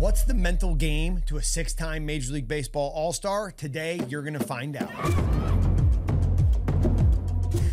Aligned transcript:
What's 0.00 0.22
the 0.22 0.32
mental 0.32 0.74
game 0.74 1.20
to 1.26 1.36
a 1.36 1.42
six 1.42 1.74
time 1.74 2.06
Major 2.06 2.32
League 2.32 2.48
Baseball 2.48 2.90
All 2.94 3.12
Star? 3.12 3.50
Today, 3.50 4.00
you're 4.08 4.22
going 4.22 4.32
to 4.32 4.42
find 4.42 4.74
out. 4.74 4.90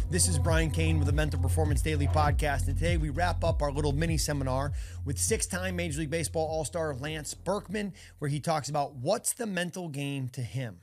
This 0.09 0.27
is 0.27 0.37
Brian 0.37 0.69
Cain 0.69 0.97
with 0.97 1.05
the 1.05 1.13
Mental 1.13 1.39
Performance 1.39 1.81
Daily 1.81 2.07
Podcast, 2.07 2.67
and 2.67 2.77
today 2.77 2.97
we 2.97 3.11
wrap 3.11 3.45
up 3.45 3.61
our 3.61 3.71
little 3.71 3.93
mini 3.93 4.17
seminar 4.17 4.73
with 5.05 5.17
six 5.17 5.45
time 5.45 5.77
Major 5.77 6.01
League 6.01 6.09
Baseball 6.09 6.45
All 6.45 6.65
Star 6.65 6.93
Lance 6.95 7.33
Berkman, 7.33 7.93
where 8.19 8.27
he 8.29 8.41
talks 8.41 8.67
about 8.67 8.95
what's 8.95 9.31
the 9.31 9.45
mental 9.45 9.87
game 9.87 10.27
to 10.33 10.41
him. 10.41 10.81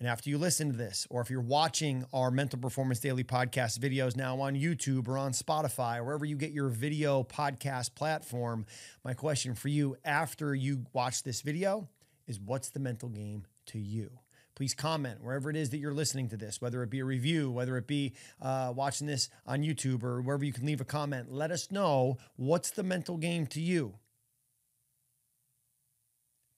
And 0.00 0.06
after 0.08 0.30
you 0.30 0.38
listen 0.38 0.70
to 0.70 0.76
this, 0.76 1.08
or 1.10 1.20
if 1.20 1.28
you're 1.28 1.40
watching 1.40 2.04
our 2.12 2.30
Mental 2.30 2.58
Performance 2.58 3.00
Daily 3.00 3.24
podcast 3.24 3.80
videos 3.80 4.16
now 4.16 4.40
on 4.40 4.54
YouTube 4.54 5.08
or 5.08 5.18
on 5.18 5.32
Spotify, 5.32 5.98
or 5.98 6.04
wherever 6.04 6.24
you 6.24 6.36
get 6.36 6.52
your 6.52 6.68
video 6.68 7.24
podcast 7.24 7.96
platform, 7.96 8.64
my 9.04 9.12
question 9.12 9.54
for 9.54 9.66
you 9.66 9.96
after 10.04 10.54
you 10.54 10.86
watch 10.92 11.24
this 11.24 11.42
video 11.42 11.88
is 12.28 12.38
what's 12.38 12.70
the 12.70 12.78
mental 12.78 13.08
game 13.08 13.44
to 13.66 13.78
you? 13.80 14.20
Please 14.54 14.72
comment 14.72 15.20
wherever 15.20 15.50
it 15.50 15.56
is 15.56 15.70
that 15.70 15.78
you're 15.78 15.92
listening 15.92 16.28
to 16.28 16.36
this, 16.36 16.60
whether 16.60 16.82
it 16.84 16.90
be 16.90 17.00
a 17.00 17.04
review, 17.04 17.50
whether 17.50 17.76
it 17.76 17.88
be 17.88 18.14
uh, 18.40 18.72
watching 18.74 19.08
this 19.08 19.28
on 19.46 19.62
YouTube 19.62 20.04
or 20.04 20.20
wherever 20.20 20.44
you 20.44 20.52
can 20.52 20.64
leave 20.64 20.80
a 20.80 20.84
comment. 20.84 21.32
Let 21.32 21.50
us 21.50 21.72
know 21.72 22.18
what's 22.36 22.70
the 22.70 22.84
mental 22.84 23.16
game 23.16 23.48
to 23.48 23.60
you. 23.60 23.94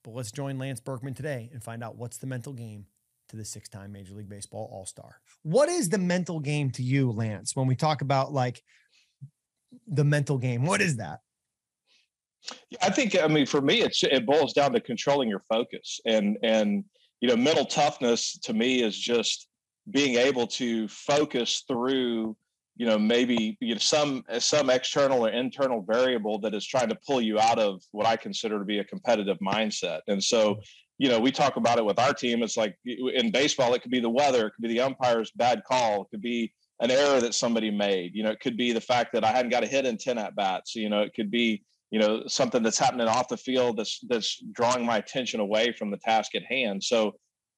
But 0.03 0.13
let's 0.13 0.31
join 0.31 0.59
Lance 0.59 0.79
Berkman 0.79 1.15
today 1.15 1.49
and 1.51 1.63
find 1.63 1.83
out 1.83 1.95
what's 1.95 2.17
the 2.17 2.27
mental 2.27 2.53
game 2.53 2.85
to 3.31 3.37
the 3.37 3.45
six 3.45 3.67
time 3.67 3.91
Major 3.91 4.13
League 4.13 4.29
Baseball 4.29 4.69
All 4.71 4.85
Star. 4.85 5.17
What 5.43 5.69
is 5.69 5.89
the 5.89 5.97
mental 5.97 6.39
game 6.39 6.69
to 6.71 6.83
you, 6.83 7.11
Lance, 7.11 7.55
when 7.55 7.67
we 7.67 7.75
talk 7.75 8.01
about 8.01 8.31
like 8.31 8.61
the 9.87 10.03
mental 10.03 10.37
game? 10.37 10.65
What 10.65 10.81
is 10.81 10.97
that? 10.97 11.19
I 12.81 12.89
think 12.89 13.21
I 13.21 13.27
mean 13.27 13.45
for 13.45 13.61
me 13.61 13.81
it's 13.81 14.03
it 14.03 14.25
boils 14.25 14.53
down 14.53 14.73
to 14.73 14.81
controlling 14.81 15.29
your 15.29 15.43
focus 15.47 15.99
and 16.05 16.37
and 16.43 16.83
you 17.19 17.29
know 17.29 17.35
mental 17.35 17.65
toughness 17.65 18.37
to 18.39 18.53
me 18.53 18.81
is 18.81 18.97
just 18.97 19.47
being 19.91 20.15
able 20.15 20.47
to 20.47 20.87
focus 20.87 21.63
through 21.67 22.35
you 22.77 22.87
know 22.87 22.97
maybe 22.97 23.57
you 23.59 23.75
know 23.75 23.79
some 23.79 24.23
some 24.39 24.71
external 24.71 25.25
or 25.25 25.29
internal 25.29 25.83
variable 25.83 26.39
that 26.39 26.55
is 26.55 26.65
trying 26.65 26.89
to 26.89 26.97
pull 27.05 27.21
you 27.21 27.39
out 27.39 27.59
of 27.59 27.81
what 27.91 28.07
I 28.07 28.15
consider 28.15 28.57
to 28.57 28.65
be 28.65 28.79
a 28.79 28.83
competitive 28.83 29.37
mindset. 29.37 29.99
And 30.07 30.23
so 30.23 30.59
you 31.01 31.09
know, 31.09 31.19
we 31.19 31.31
talk 31.31 31.55
about 31.55 31.79
it 31.79 31.85
with 31.85 31.97
our 31.97 32.13
team. 32.13 32.43
It's 32.43 32.55
like 32.55 32.77
in 32.85 33.31
baseball, 33.31 33.73
it 33.73 33.81
could 33.81 33.89
be 33.89 33.99
the 33.99 34.07
weather, 34.07 34.45
it 34.45 34.51
could 34.51 34.61
be 34.61 34.67
the 34.67 34.81
umpire's 34.81 35.31
bad 35.31 35.63
call, 35.67 36.03
it 36.03 36.09
could 36.11 36.21
be 36.21 36.53
an 36.79 36.91
error 36.91 37.19
that 37.19 37.33
somebody 37.33 37.71
made. 37.71 38.11
You 38.13 38.21
know, 38.21 38.29
it 38.29 38.39
could 38.39 38.55
be 38.55 38.71
the 38.71 38.81
fact 38.81 39.11
that 39.13 39.23
I 39.23 39.31
hadn't 39.31 39.49
got 39.49 39.63
a 39.63 39.67
hit 39.67 39.87
in 39.87 39.97
10 39.97 40.19
at 40.19 40.35
bats. 40.35 40.75
You 40.75 40.89
know, 40.89 41.01
it 41.01 41.15
could 41.15 41.31
be, 41.31 41.63
you 41.89 41.99
know, 41.99 42.21
something 42.27 42.61
that's 42.61 42.77
happening 42.77 43.07
off 43.07 43.29
the 43.29 43.37
field 43.37 43.77
that's 43.77 43.99
that's 44.09 44.43
drawing 44.51 44.85
my 44.85 44.97
attention 44.97 45.39
away 45.39 45.73
from 45.73 45.89
the 45.89 45.97
task 45.97 46.35
at 46.35 46.43
hand. 46.43 46.83
So 46.83 47.13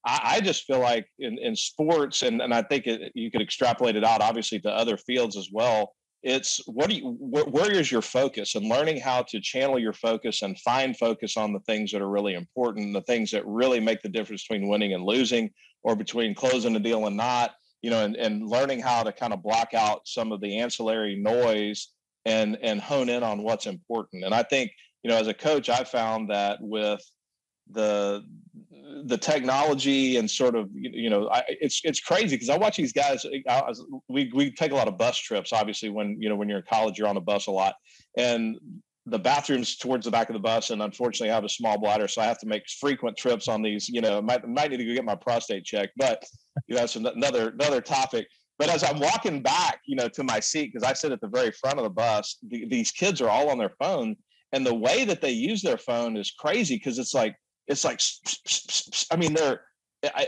I, 0.07 0.35
I 0.35 0.39
just 0.39 0.63
feel 0.63 0.79
like 0.79 1.05
in, 1.19 1.37
in 1.37 1.53
sports, 1.57 2.21
and, 2.21 2.41
and 2.41 2.53
I 2.53 2.61
think 2.61 2.87
it, 2.87 3.11
you 3.13 3.29
could 3.29 3.41
extrapolate 3.41 3.97
it 3.97 4.05
out 4.05 4.21
obviously 4.21 4.61
to 4.61 4.69
other 4.69 4.95
fields 4.95 5.35
as 5.35 5.49
well 5.51 5.91
it's 6.23 6.61
what 6.67 6.89
do 6.89 6.95
you 6.95 7.17
where, 7.19 7.43
where 7.45 7.71
is 7.71 7.91
your 7.91 8.01
focus? 8.01 8.55
And 8.55 8.67
learning 8.67 8.99
how 8.99 9.23
to 9.23 9.41
channel 9.41 9.77
your 9.77 9.93
focus 9.93 10.41
and 10.41 10.59
find 10.59 10.97
focus 10.97 11.35
on 11.37 11.51
the 11.51 11.59
things 11.61 11.91
that 11.91 12.01
are 12.01 12.09
really 12.09 12.33
important 12.33 12.93
the 12.93 13.01
things 13.01 13.29
that 13.31 13.45
really 13.45 13.79
make 13.79 14.01
the 14.01 14.09
difference 14.09 14.47
between 14.47 14.69
winning 14.69 14.93
and 14.93 15.03
losing 15.03 15.51
or 15.83 15.95
between 15.95 16.33
closing 16.33 16.75
a 16.75 16.79
deal 16.79 17.07
and 17.07 17.17
not 17.17 17.51
you 17.81 17.89
know 17.89 18.03
and, 18.05 18.15
and 18.15 18.47
learning 18.47 18.79
how 18.79 19.03
to 19.03 19.11
kind 19.11 19.33
of 19.33 19.43
block 19.43 19.73
out 19.73 20.01
some 20.05 20.31
of 20.31 20.39
the 20.39 20.59
ancillary 20.59 21.15
noise 21.15 21.89
and 22.25 22.57
and 22.61 22.79
hone 22.79 23.09
in 23.09 23.21
on 23.21 23.43
what's 23.43 23.67
important. 23.67 24.23
And 24.23 24.33
i 24.33 24.43
think 24.43 24.71
you 25.03 25.11
know 25.11 25.17
as 25.17 25.27
a 25.27 25.33
coach 25.33 25.69
i 25.69 25.83
found 25.83 26.29
that 26.29 26.57
with 26.61 27.03
the 27.73 28.23
the 29.05 29.17
technology 29.17 30.17
and 30.17 30.29
sort 30.29 30.55
of 30.55 30.69
you 30.73 31.09
know 31.09 31.29
I, 31.29 31.43
it's 31.47 31.81
it's 31.83 31.99
crazy 31.99 32.35
because 32.35 32.49
I 32.49 32.57
watch 32.57 32.77
these 32.77 32.93
guys. 32.93 33.25
I, 33.47 33.63
we 34.07 34.31
we 34.33 34.51
take 34.51 34.71
a 34.71 34.75
lot 34.75 34.87
of 34.87 34.97
bus 34.97 35.17
trips. 35.17 35.51
Obviously, 35.53 35.89
when 35.89 36.21
you 36.21 36.29
know 36.29 36.35
when 36.35 36.47
you're 36.49 36.59
in 36.59 36.65
college, 36.69 36.97
you're 36.97 37.07
on 37.07 37.15
the 37.15 37.21
bus 37.21 37.47
a 37.47 37.51
lot, 37.51 37.75
and 38.17 38.57
the 39.05 39.19
bathrooms 39.19 39.75
towards 39.75 40.05
the 40.05 40.11
back 40.11 40.29
of 40.29 40.33
the 40.33 40.39
bus. 40.39 40.69
And 40.69 40.81
unfortunately, 40.81 41.31
I 41.31 41.35
have 41.35 41.43
a 41.43 41.49
small 41.49 41.77
bladder, 41.77 42.07
so 42.07 42.21
I 42.21 42.25
have 42.25 42.39
to 42.39 42.47
make 42.47 42.63
frequent 42.79 43.17
trips 43.17 43.47
on 43.47 43.61
these. 43.61 43.89
You 43.89 44.01
know, 44.01 44.21
might 44.21 44.47
might 44.47 44.71
need 44.71 44.77
to 44.77 44.85
go 44.85 44.93
get 44.93 45.05
my 45.05 45.15
prostate 45.15 45.65
checked, 45.65 45.93
but 45.97 46.23
you 46.67 46.75
know 46.75 46.81
that's 46.81 46.95
another 46.95 47.49
another 47.49 47.81
topic. 47.81 48.27
But 48.59 48.69
as 48.69 48.83
I'm 48.83 48.99
walking 48.99 49.41
back, 49.41 49.79
you 49.87 49.95
know, 49.95 50.07
to 50.09 50.23
my 50.23 50.39
seat 50.39 50.71
because 50.71 50.87
I 50.87 50.93
sit 50.93 51.11
at 51.11 51.19
the 51.19 51.27
very 51.27 51.51
front 51.51 51.79
of 51.79 51.83
the 51.83 51.89
bus, 51.89 52.37
the, 52.47 52.65
these 52.67 52.91
kids 52.91 53.19
are 53.19 53.29
all 53.29 53.49
on 53.49 53.57
their 53.57 53.73
phone, 53.79 54.15
and 54.51 54.65
the 54.65 54.75
way 54.75 55.03
that 55.05 55.21
they 55.21 55.31
use 55.31 55.61
their 55.61 55.77
phone 55.77 56.15
is 56.15 56.31
crazy 56.31 56.75
because 56.75 56.99
it's 56.99 57.13
like 57.13 57.35
it's 57.67 57.83
like 57.83 57.99
i 59.11 59.15
mean 59.15 59.33
they're 59.33 59.61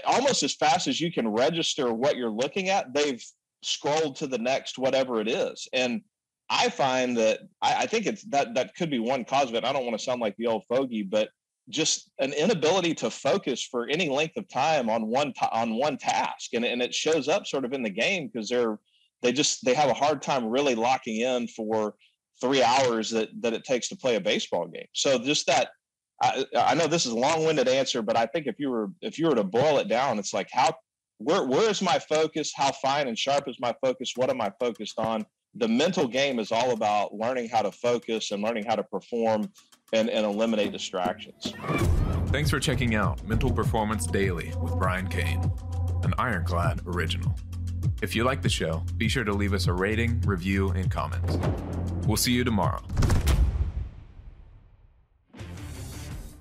almost 0.06 0.42
as 0.44 0.56
fast 0.56 0.88
as 0.88 1.02
you 1.02 1.12
can 1.12 1.28
register 1.28 1.94
what 1.94 2.16
you're 2.16 2.30
looking 2.30 2.70
at 2.70 2.94
they've 2.94 3.24
scrolled 3.66 4.16
to 4.18 4.28
the 4.28 4.38
next 4.38 4.78
whatever 4.78 5.20
it 5.20 5.28
is. 5.28 5.68
And 5.74 6.02
i 6.50 6.70
find 6.70 7.18
that 7.18 7.40
I, 7.62 7.76
I, 7.80 7.86
think 7.88 8.06
it's 8.06 8.24
that 8.26 8.54
that 8.54 8.76
could 8.76 8.92
be 8.92 9.00
one 9.00 9.26
cause 9.26 9.50
of 9.50 9.56
it. 9.56 9.66
I 9.66 9.74
don't 9.74 9.86
want 9.86 9.98
to 9.98 10.04
sound 10.04 10.22
like 10.22 10.36
the 10.38 10.48
old 10.48 10.64
fogey 10.70 11.02
but 11.02 11.30
just 11.70 12.12
an 12.20 12.34
inability 12.34 12.94
to 12.94 13.10
focus 13.10 13.64
for 13.64 13.88
any 13.90 14.08
length 14.08 14.38
of 14.38 14.48
time 14.48 14.88
on 14.88 15.08
one 15.08 15.34
on 15.52 15.76
one 15.76 15.98
task. 15.98 16.54
And, 16.54 16.64
and 16.64 16.84
it 16.84 16.94
shows 16.94 17.28
up 17.28 17.48
sort 17.48 17.66
of 17.66 17.74
in 17.74 17.82
the 17.82 17.90
game 17.90 18.30
because 18.32 18.50
they're 18.50 18.78
they 19.24 19.32
just 19.32 19.66
they 19.66 19.74
have 19.74 19.90
a 19.90 19.96
hard 19.96 20.22
time 20.22 20.46
really 20.46 20.76
locking 20.76 21.22
in 21.22 21.48
for 21.48 21.96
three 22.40 22.62
hours 22.62 23.10
that 23.10 23.30
that 23.42 23.54
it 23.54 23.64
takes 23.64 23.90
to 23.90 23.96
play 23.96 24.16
a 24.16 24.22
baseball 24.22 24.68
game. 24.68 24.86
So 24.94 25.18
just 25.18 25.48
that 25.48 25.70
I, 26.22 26.46
I 26.56 26.74
know 26.76 26.88
this 26.88 27.06
is 27.06 27.12
a 27.12 27.18
long-winded 27.18 27.68
answer, 27.68 28.02
but 28.02 28.16
I 28.18 28.26
think 28.26 28.48
if 28.48 28.56
you 28.60 28.70
were 28.70 28.90
if 29.02 29.20
you 29.20 29.28
were 29.28 29.36
to 29.36 29.44
boil 29.44 29.80
it 29.80 29.88
down, 29.88 30.18
it's 30.20 30.34
like 30.34 30.50
how 30.52 30.74
where 31.18 31.44
where 31.44 31.70
is 31.70 31.82
my 31.82 32.00
focus? 32.00 32.54
How 32.56 32.72
fine 32.72 33.08
and 33.08 33.18
sharp 33.18 33.48
is 33.48 33.58
my 33.60 33.76
focus? 33.82 34.14
What 34.16 34.30
am 34.30 34.42
I 34.42 34.52
focused 34.60 35.00
on? 35.00 35.26
The 35.56 35.68
mental 35.68 36.08
game 36.08 36.40
is 36.40 36.52
all 36.52 36.72
about 36.72 37.14
learning 37.14 37.50
how 37.50 37.62
to 37.62 37.72
focus 37.72 38.32
and 38.32 38.44
learning 38.44 38.66
how 38.66 38.76
to 38.76 38.84
perform 38.84 39.50
and, 39.94 40.10
and 40.10 40.26
eliminate 40.26 40.74
distractions. 40.74 41.54
Thanks 42.28 42.50
for 42.50 42.60
checking 42.60 42.96
out 42.96 43.26
Mental 43.26 43.52
Performance 43.52 44.06
Daily 44.06 44.52
with 44.62 44.78
Brian 44.78 45.08
Cain, 45.08 45.50
an 46.04 46.14
Ironclad 46.18 46.82
original. 46.86 47.34
If 48.02 48.16
you 48.16 48.26
like 48.26 48.42
the 48.42 48.50
show, 48.50 48.84
be 48.98 49.08
sure 49.08 49.24
to 49.24 49.32
leave 49.32 49.54
us 49.54 49.68
a 49.68 49.74
rating, 49.74 50.20
review, 50.22 50.72
and 50.72 50.92
comments. 50.92 51.38
We'll 52.06 52.18
see 52.18 52.34
you 52.34 52.44
tomorrow. 52.44 52.84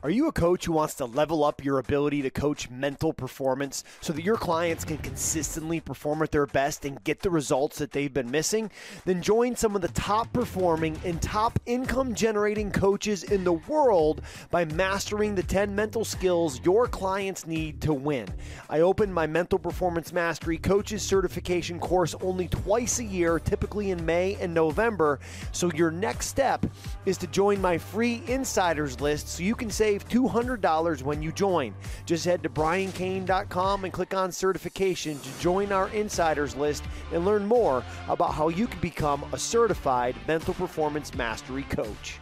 Are 0.04 0.10
you 0.10 0.28
a 0.28 0.32
coach 0.32 0.66
who 0.66 0.72
wants 0.72 0.92
to 0.96 1.06
level 1.06 1.42
up 1.44 1.64
your 1.64 1.78
ability 1.78 2.20
to 2.20 2.30
coach 2.30 2.68
mental 2.68 3.14
performance 3.14 3.84
so 4.02 4.12
that 4.12 4.22
your 4.22 4.36
clients 4.36 4.84
can 4.84 4.98
consistently 4.98 5.80
perform 5.80 6.20
at 6.20 6.30
their 6.30 6.44
best 6.44 6.84
and 6.84 7.02
get 7.04 7.22
the 7.22 7.30
results 7.30 7.78
that 7.78 7.90
they've 7.90 8.12
been 8.12 8.30
missing? 8.30 8.70
Then 9.06 9.22
join 9.22 9.56
some 9.56 9.74
of 9.74 9.80
the 9.80 9.88
top 9.88 10.30
performing 10.34 11.00
and 11.06 11.22
top 11.22 11.58
income 11.64 12.14
generating 12.14 12.70
coaches 12.70 13.22
in 13.22 13.44
the 13.44 13.54
world 13.54 14.20
by 14.50 14.66
mastering 14.66 15.34
the 15.36 15.42
10 15.42 15.74
mental 15.74 16.04
skills 16.04 16.60
your 16.62 16.86
clients 16.86 17.46
need 17.46 17.80
to 17.80 17.94
win. 17.94 18.28
I 18.68 18.80
open 18.80 19.10
my 19.10 19.26
Mental 19.26 19.58
Performance 19.58 20.12
Mastery 20.12 20.58
Coaches 20.58 21.02
Certification 21.02 21.78
course 21.80 22.14
only 22.20 22.48
twice 22.48 22.98
a 22.98 23.04
year, 23.04 23.38
typically 23.38 23.90
in 23.90 24.04
May 24.04 24.36
and 24.38 24.52
November. 24.52 25.18
So 25.52 25.70
your 25.74 25.90
next 25.90 26.26
step 26.26 26.66
is 27.06 27.16
to 27.16 27.26
join 27.28 27.58
my 27.62 27.78
free 27.78 28.22
insiders 28.26 29.00
list 29.00 29.28
so 29.30 29.42
you 29.42 29.54
can 29.54 29.70
save 29.70 29.93
save 29.94 30.08
$200 30.08 31.02
when 31.02 31.22
you 31.22 31.32
join. 31.32 31.74
Just 32.06 32.24
head 32.24 32.42
to 32.42 32.48
briancain.com 32.48 33.84
and 33.84 33.92
click 33.92 34.14
on 34.14 34.32
certification 34.32 35.18
to 35.18 35.40
join 35.40 35.72
our 35.72 35.88
insiders 35.88 36.56
list 36.56 36.84
and 37.12 37.24
learn 37.24 37.46
more 37.46 37.84
about 38.08 38.34
how 38.34 38.48
you 38.48 38.66
can 38.66 38.80
become 38.80 39.24
a 39.32 39.38
certified 39.38 40.16
mental 40.26 40.54
performance 40.54 41.14
mastery 41.14 41.64
coach. 41.64 42.18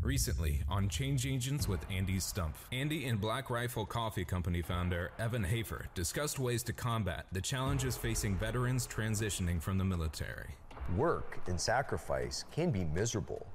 Recently 0.00 0.62
on 0.68 0.88
Change 0.88 1.26
Agents 1.26 1.68
with 1.68 1.86
Andy 1.88 2.16
Stumpf, 2.16 2.56
Andy 2.72 3.06
and 3.06 3.20
Black 3.20 3.50
Rifle 3.50 3.86
Coffee 3.86 4.24
Company 4.24 4.60
founder 4.60 5.12
Evan 5.20 5.44
Hafer 5.44 5.86
discussed 5.94 6.40
ways 6.40 6.64
to 6.64 6.72
combat 6.72 7.26
the 7.30 7.40
challenges 7.40 7.96
facing 7.96 8.36
veterans 8.36 8.88
transitioning 8.88 9.62
from 9.62 9.78
the 9.78 9.84
military. 9.84 10.56
Work 10.96 11.38
and 11.46 11.60
sacrifice 11.60 12.44
can 12.50 12.72
be 12.72 12.84
miserable 12.84 13.46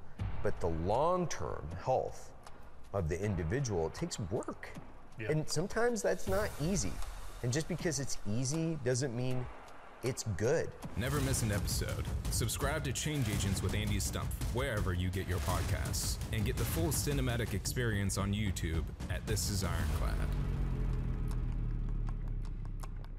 but 0.43 0.59
the 0.59 0.67
long 0.67 1.27
term 1.27 1.63
health 1.83 2.31
of 2.93 3.09
the 3.09 3.21
individual, 3.21 3.87
it 3.87 3.93
takes 3.93 4.19
work. 4.19 4.69
Yeah. 5.19 5.31
And 5.31 5.49
sometimes 5.49 6.01
that's 6.01 6.27
not 6.27 6.49
easy. 6.61 6.91
And 7.43 7.51
just 7.51 7.67
because 7.67 7.99
it's 7.99 8.17
easy 8.27 8.77
doesn't 8.83 9.15
mean 9.15 9.45
it's 10.03 10.23
good. 10.37 10.69
Never 10.95 11.19
miss 11.21 11.41
an 11.43 11.51
episode. 11.51 12.05
Subscribe 12.31 12.83
to 12.83 12.93
Change 12.93 13.27
Agents 13.29 13.61
with 13.61 13.73
Andy 13.73 13.97
Stumpf 13.97 14.31
wherever 14.53 14.93
you 14.93 15.09
get 15.09 15.27
your 15.27 15.39
podcasts 15.39 16.17
and 16.33 16.45
get 16.45 16.55
the 16.55 16.65
full 16.65 16.89
cinematic 16.89 17.53
experience 17.53 18.17
on 18.17 18.33
YouTube 18.33 18.83
at 19.09 19.25
This 19.25 19.49
Is 19.49 19.63
Ironclad. 19.63 20.15